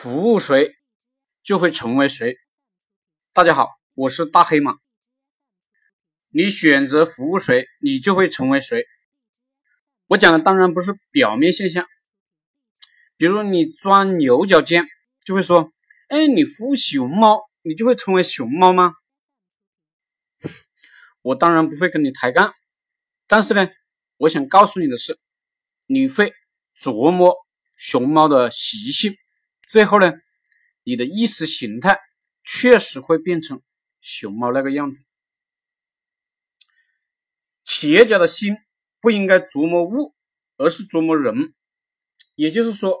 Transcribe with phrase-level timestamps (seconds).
[0.00, 0.76] 服务谁，
[1.42, 2.36] 就会成为谁。
[3.32, 4.76] 大家好，我是大黑马。
[6.28, 8.86] 你选择服务谁，你就会成为谁。
[10.06, 11.84] 我讲的当然不是表面现象，
[13.16, 14.86] 比如你钻牛角尖，
[15.24, 15.72] 就会说
[16.06, 18.92] ：“哎，你服务熊猫，你就会成为熊猫吗？”
[21.22, 22.54] 我当然不会跟你抬杠，
[23.26, 23.68] 但是呢，
[24.18, 25.18] 我想告诉你的是，
[25.88, 26.32] 你会
[26.80, 27.34] 琢磨
[27.74, 29.16] 熊猫的习性。
[29.68, 30.12] 最后呢，
[30.82, 32.00] 你的意识形态
[32.42, 33.60] 确实会变成
[34.00, 35.04] 熊猫那个样子。
[37.64, 38.56] 企业家的心
[39.00, 40.14] 不应该琢磨物，
[40.56, 41.52] 而是琢磨人。
[42.34, 42.96] 也就是说，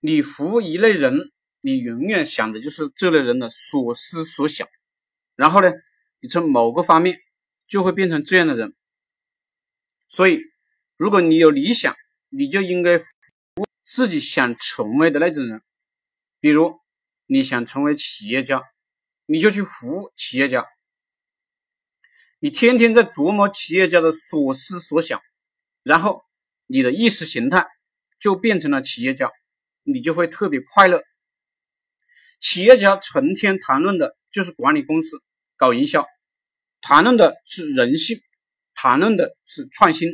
[0.00, 4.66] 你服务一类人，你永远想的就是这类人的所思所想。
[5.36, 5.70] 然后呢，
[6.20, 7.18] 你从某个方面
[7.66, 8.74] 就会变成这样的人。
[10.08, 10.40] 所以，
[10.96, 11.94] 如果你有理想，
[12.30, 13.04] 你就应该服
[13.56, 15.62] 务自己想成为的那种人。
[16.42, 16.80] 比如
[17.26, 18.64] 你想成为企业家，
[19.26, 20.66] 你就去服务企业家。
[22.40, 25.22] 你天天在琢磨企业家的所思所想，
[25.84, 26.24] 然后
[26.66, 27.68] 你的意识形态
[28.18, 29.30] 就变成了企业家，
[29.84, 31.04] 你就会特别快乐。
[32.40, 35.16] 企业家成天谈论的就是管理公司、
[35.56, 36.04] 搞营销，
[36.80, 38.20] 谈论的是人性，
[38.74, 40.08] 谈论的是创新。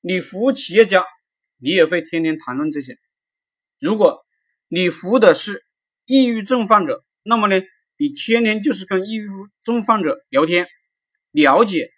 [0.00, 1.06] 你服务企业家，
[1.58, 2.98] 你也会天天谈论这些。
[3.78, 4.26] 如果
[4.72, 5.64] 你服务的是
[6.06, 7.60] 抑郁症患者，那么呢，
[7.96, 9.26] 你天天就是跟抑郁
[9.64, 10.68] 症患者聊天，
[11.32, 11.90] 了解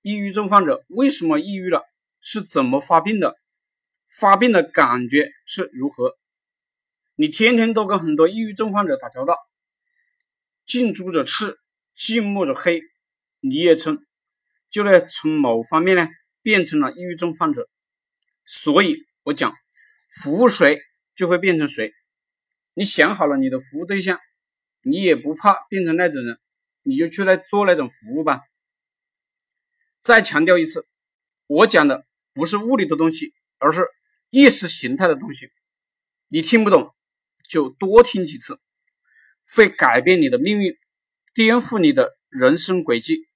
[0.00, 1.82] 抑郁症患者为什么抑郁了，
[2.20, 3.34] 是怎么发病的，
[4.08, 6.16] 发病的感觉是如何。
[7.16, 9.36] 你天天都跟很多抑郁症患者打交道，
[10.64, 11.58] 近朱者赤，
[11.96, 12.80] 近墨者黑，
[13.40, 13.98] 你也从
[14.70, 16.06] 就呢从某方面呢
[16.42, 17.68] 变成了抑郁症患者。
[18.46, 19.52] 所以我讲，
[20.22, 20.78] 服务谁
[21.16, 21.92] 就会变成谁。
[22.74, 24.18] 你想好了你的服务对象，
[24.82, 26.38] 你也不怕变成那种人，
[26.82, 28.40] 你就去来做那种服务吧。
[30.00, 30.86] 再强调一次，
[31.46, 33.86] 我讲的不是物理的东西，而是
[34.30, 35.50] 意识形态的东西。
[36.28, 36.94] 你听不懂，
[37.48, 38.58] 就多听几次，
[39.54, 40.76] 会改变你的命运，
[41.34, 43.26] 颠覆你的人生轨迹。